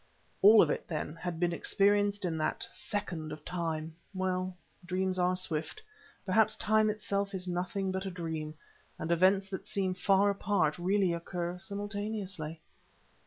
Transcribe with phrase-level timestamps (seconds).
[0.41, 3.93] All of it, then, had been experienced in that second of time.
[4.15, 5.79] Well, dreams are swift;
[6.25, 8.55] perhaps Time itself is nothing but a dream,
[8.97, 12.59] and events that seem far apart really occur simultaneously.